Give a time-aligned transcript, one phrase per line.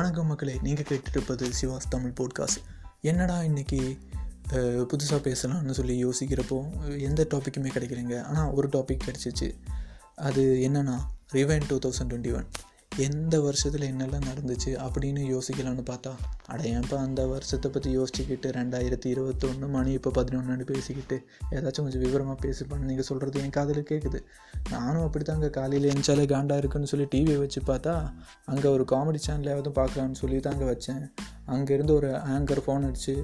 [0.00, 2.62] வணக்கம் மக்களே நீங்கள் கேட்டுருப்பது சிவாஸ் தமிழ் போட்காஸ்ட்
[3.00, 3.98] என்னடா இன்றைக்கி
[4.52, 6.64] புதுசாக பேசலாம்னு சொல்லி யோசிக்கிறப்போ
[6.98, 8.22] எந்த டாப்பிக்குமே கிடைக்கலைங்க.
[8.22, 9.54] ஆனால் ஒரு டாபிக் கிடச்சிச்சு.
[10.16, 10.98] அது என்னென்னா
[11.32, 12.46] rewind two thousand twenty one
[13.00, 16.12] எந்த வருஷத்தில் என்னெல்லாம் நடந்துச்சு அப்படின்னு யோசிக்கலாம்னு பார்த்தா
[16.46, 21.16] அட ஏன்ப்பா அந்த வருஷத்தை பற்றி யோசிச்சுக்கிட்டு ரெண்டாயிரத்தி இருபத்தொன்று மணி இப்போ பதினொன்று பேசிக்கிட்டு
[21.50, 24.20] ஏதாச்சும் கொஞ்சம் விவரமாக பேசுப்பான்னு நீங்கள் சொல்கிறது என் காதில் கேட்குது
[24.70, 27.94] நானும் அப்படி தாங்க காலையில் எழுந்தாலே காண்டா இருக்குன்னு சொல்லி டிவியை வச்சு பார்த்தா
[28.46, 31.02] அங்கே ஒரு காமெடி சேனலாவது பார்க்கலான்னு சொல்லி தாங்க வச்சேன்.
[31.46, 33.14] அங்கேருந்து ஒரு ஆங்கர் ஃபோன் அடித்து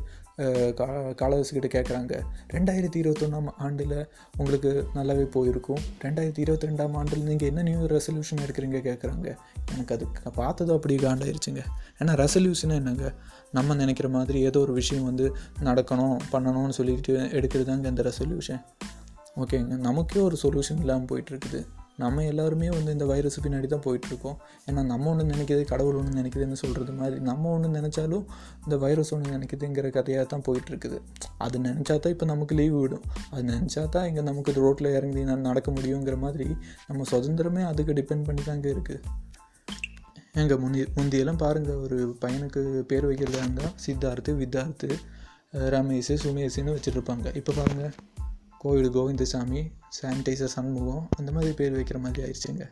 [0.79, 0.87] கா
[1.21, 2.15] காலர்ஸ்கிட்ட கேட்குறாங்க
[2.55, 3.95] ரெண்டாயிரத்தி இருபத்தொன்னாம் ஆண்டில்
[4.41, 5.81] உங்களுக்கு நல்லாவே போயிருக்கும்.
[6.05, 9.27] ரெண்டாயிரத்தி இருபத்தி ரெண்டாம் ஆண்டில் நீங்கள் என்ன நியூ ரெசல்யூஷன் எடுக்கிறீங்க கேட்குறாங்க
[9.73, 10.07] எனக்கு அது
[10.41, 11.63] பார்த்ததும் அப்படி காண்டாயிருச்சுங்க.
[12.01, 13.07] ஏன்னா ரெசல்யூஷன் என்னங்க?
[13.59, 15.29] நம்ம நினைக்கிற மாதிரி ஏதோ ஒரு விஷயம் வந்து
[15.69, 18.63] நடக்கணும் பண்ணணும்னு சொல்லிட்டு எடுக்கிறது தாங்க இந்த ரெசல்யூஷன்
[19.43, 19.75] ஓகேங்க.
[19.89, 21.61] நமக்கே ஒரு சொல்யூஷன் இல்லாமல் போயிட்டுருக்குது
[22.03, 24.37] நம்ம எல்லாருமே வந்து இந்த வைரஸ் பின்னாடி தான் போயிட்டுருக்கோம்.
[24.69, 28.25] ஏன்னா நம்ம ஒன்று நினைக்கிது கடவுள் ஒன்று நினைக்குதுன்னு சொல்கிறது மாதிரி நம்ம ஒன்று நினச்சாலும்
[28.65, 30.99] இந்த வைரஸ் ஒன்று நினைக்குதுங்கிற கதையாக தான் போயிட்டுருக்குது.
[31.47, 33.07] அது நினச்சா தான் இப்போ நமக்கு லீவு விடும்.
[33.33, 36.49] அது நினச்சா தான் இங்கே நமக்கு ரோட்டில் இறங்கி நடக்க முடியுங்கிற மாதிரி
[36.89, 39.03] நம்ம சுதந்திரமே அதுக்கு டிபெண்ட் பண்ணி தாங்க இருக்குது
[40.41, 44.89] எங்கள் முந்தி முந்தியெல்லாம் பாருங்கள் ஒரு பையனுக்கு பேர் வைக்கிறதா இருந்தால் சித்தார்த்து வித்தார்த்து
[45.75, 47.27] ரமேஷ் சுமேசுன்னு வச்சுருப்பாங்க.
[47.41, 47.95] இப்போ பாருங்கள்
[48.67, 49.61] கோவில் கோவிந்தசாமி
[50.03, 52.65] சானிடைசர் சண்முகம் அந்த மாதிரி பேர் வைக்கிற மாதிரி ஆயிடுச்சுங்க.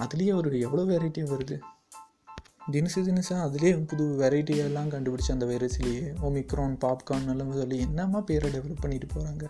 [0.00, 1.56] அதுலேயே ஒரு எவ்வளோ வெரைட்டி வருது?
[2.70, 8.80] தினசு தினசாக அதுலேயே புது வெரைட்டியெல்லாம் கண்டுபிடிச்சி அந்த வைரஸ்லேயே ஒமிக்ரான் பாப்கார்ன் எல்லாம் சொல்லி என்னம்மா பேரை டெவலப்
[8.80, 9.44] பண்ணிட்டு போகிறாங்க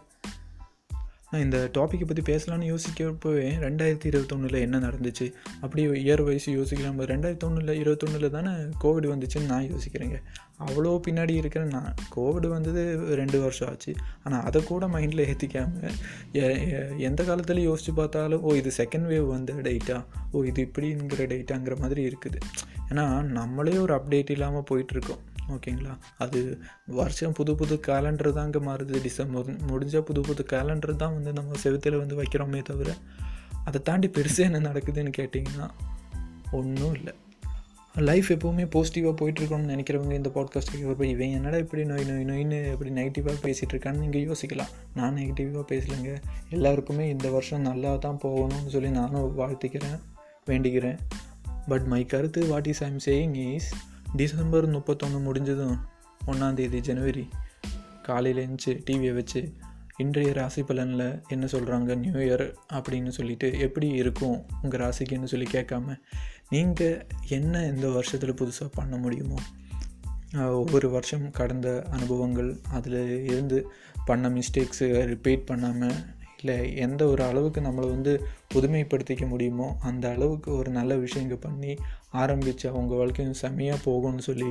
[1.34, 5.26] நான் இந்த டாப்பிக்கை பற்றி பேசலான்னு யோசிக்கப்போவே ரெண்டாயிரத்தி இருபத்தொன்னில் என்ன நடந்துச்சு?
[5.62, 6.98] அப்படியே இயர் வயசு யோசிக்கலாம்.
[7.12, 10.18] ரெண்டாயிரத்தி ஒன்றில் இருபத்தொன்னில் தானே கோவிட் வந்துச்சுன்னு நான் யோசிக்கிறேங்க.
[10.66, 11.90] அவ்வளோ பின்னாடி இருக்கிற நான்.
[12.16, 12.82] கோவிட் வந்தது
[13.20, 13.94] ரெண்டு வருஷம் ஆச்சு.
[14.24, 19.98] ஆனால் அதை கூட மைண்டில் ஏற்றிக்காமல் எந்த காலத்தில் யோசித்து பார்த்தாலும் ஓ இது செகண்ட் வேவ் வந்த டேட்டா
[20.32, 22.40] ஓ இது இப்படிங்கிற டேட்டாங்கிற மாதிரி இருக்குது.
[22.90, 23.06] ஏன்னா
[23.38, 25.96] நம்மளே ஒரு அப்டேட் இல்லாமல் போயிட்டுருக்கோம் ஓகேங்களா?
[26.18, 29.02] அது வருஷம் புது புது கேலண்டர் தாங்க மாறுது.
[29.02, 32.94] டிசம்பர் முடிஞ்சால் புது புது கேலண்டர் தான் வந்து நம்ம செவத்தில் வந்து வைக்கிறோமே தவிர
[33.64, 35.70] அதை தாண்டி பெருசாக என்ன நடக்குதுன்னு கேட்டிங்கன்னா
[36.52, 37.12] ஒன்றும் இல்லை.
[37.94, 42.90] லைஃப் எப்போவுமே பாசிட்டிவாக போயிட்டுருக்கோம்னு நினைக்கிறவங்க இந்த பாட்காஸ்ட் கேட்குறப்ப இவன் என்னடா இப்படி நோய் நோய் நோயின்னு எப்படி
[42.90, 44.68] நெகட்டிவாக பேசிகிட்டு இருக்கான்னு நீங்கள் யோசிக்கலாம்.
[44.94, 46.16] நான் நெகட்டிவாக பேசலைங்க.
[46.50, 50.00] எல்லாருக்குமே இந்த வருஷம் நல்லா தான் போகணும்னு சொல்லி நானும் வாழ்த்திக்கிறேன்
[50.46, 50.98] வேண்டிக்கிறேன்.
[51.68, 53.72] பட் மை கருத்து what is I'm saying is
[54.16, 55.78] December முப்பத்தொன்று முடிஞ்சதும்
[56.26, 57.28] ஒன்றாந்தேதி ஜனவரி.
[58.02, 59.52] காலையில் எழுந்துச்சு டிவியை வச்சு
[59.96, 66.00] இன்றைய ராசி பலனில் என்ன சொல்கிறாங்க நியூ இயர் அப்படின்னு சொல்லிட்டு எப்படி இருக்கும் உங்கள் ராசிக்குன்னு சொல்லி கேட்காம
[66.48, 69.34] நீங்கள் என்ன இந்த வருஷத்தில் புதுசாக பண்ண முடியுமோ?
[70.34, 73.70] ஒவ்வொரு வருஷம் கடந்த அனுபவங்கள் அதில் இருந்து
[74.04, 75.94] பண்ண மிஸ்டேக்ஸு ரிப்பீட் பண்ணாமல்
[76.44, 78.12] இல்லை எந்த ஒரு அளவுக்கு நம்மளை வந்து
[78.54, 81.76] புதுமைப்படுத்திக்க முடியுமோ அந்த அளவுக்கு ஒரு நல்ல விஷயங்கள் பண்ணி
[82.10, 84.50] ஆரம்பித்து அவங்க வாழ்க்கையும் செம்மையாக போகும்னு சொல்லி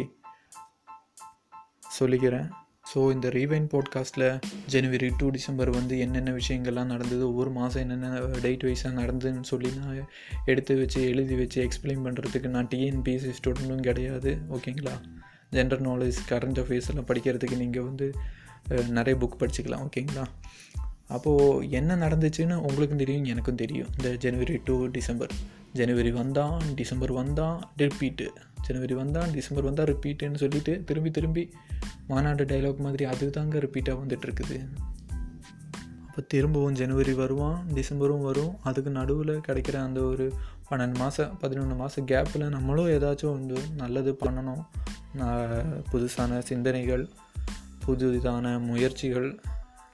[1.99, 2.49] சொல்லிக்கிறேன்.
[2.93, 8.63] ஸோ இந்த ரீவைன் பாட்காஸ்ட்டில் ஜனவரி டூ டிசம்பர் வந்து என்னென்ன விஷயங்கள்லாம் நடந்தது ஒவ்வொரு மாதம் என்னென்ன டேட்
[8.63, 10.09] வைஸாக நடந்ததுன்னு சொல்லி நான்
[10.45, 14.95] எடுத்து வச்சு எழுதி வச்சு எக்ஸ்பிளைன் பண்ணுறதுக்கு நான் டிஎன்பிஎஸ்சி ஸ்டூடெண்ட்டும் கிடையாது ஓகேங்களா
[15.51, 18.07] ஜென்ரல் நாலேஜ் கரண்ட் அஃபேர்ஸ் எல்லாம் படிக்கிறதுக்கு நீங்கள் வந்து
[18.89, 20.25] நிறைய புக் படிச்சுக்கலாம் ஓகேங்களா
[21.13, 23.87] அப்போது என்ன நடந்துச்சுன்னு உங்களுக்கும் தெரியும் எனக்கும் தெரியும்.
[23.97, 25.31] இந்த ஜனவரி டூ டிசம்பர்
[25.73, 28.27] ஜனவரி வந்தான் டிசம்பர் வந்தான் ரிப்பீட்டு
[28.61, 31.43] ஜனவரி வந்தான் டிசம்பர் வந்தால் ரிப்பீட்டுன்னு சொல்லிவிட்டு திரும்பி திரும்பி
[32.07, 34.57] மாநாடு டைலாக் மாதிரி அது தாங்க ரிப்பீட்டாக வந்துட்டுருக்குது.
[36.07, 38.55] அப்போ திரும்பவும் ஜனவரி வருவான் டிசம்பரும் வரும்.
[38.63, 40.33] அதுக்கு நடுவில் கிடைக்கிற அந்த ஒரு
[40.69, 44.63] பன்னெண்டு மாதம் பதினொன்று மாதம் கேப்பில் நம்மளும் ஏதாச்சும் வந்து நல்லது பண்ணணும்.
[45.91, 47.09] புதுசான சிந்தனைகள்
[47.85, 49.29] புதுதான முயற்சிகள்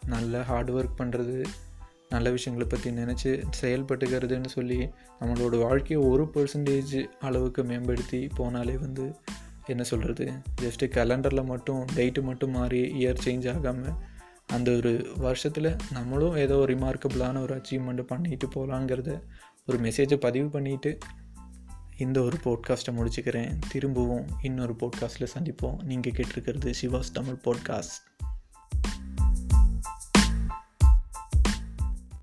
[0.10, 1.38] நல்ல ஹார்ட் ஒர்க் பண்ணுறது
[2.10, 3.32] நல்ல விஷயங்களை பற்றி நினச்சி
[3.62, 4.80] செயல்பட்டுக்கிறதுன்னு சொல்லி
[5.20, 9.06] நம்மளோட வாழ்க்கையை ஒரு பர்சன்டேஜ் அளவுக்கு மேம்படுத்தி போனாலே வந்து
[9.66, 10.26] என்ன சொல்கிறது
[10.62, 13.98] ஜஸ்ட்டு கேலண்டரில் மட்டும் டேட்டு மட்டும் மாறி இயர் சேஞ்ச் ஆகாமல்
[14.48, 19.12] அந்த ஒரு வருஷத்தில் நம்மளும் ஏதோ ரிமார்க்கபிளான ஒரு அச்சீவ்மெண்ட்டு பண்ணிட்டு போகலாங்கிறத
[19.66, 20.92] ஒரு மெசேஜை பதிவு பண்ணிவிட்டு
[21.98, 23.52] இந்த ஒரு போட்காஸ்ட்டை முடிச்சுக்கிறேன்.
[23.70, 25.78] திரும்பவும் இன்னொரு போட்காஸ்ட்டில் சந்திப்போம்.
[25.84, 27.98] நீங்கள் கேட்டிருக்கிறது சிவாஸ் தமிழ் போட்காஸ்ட்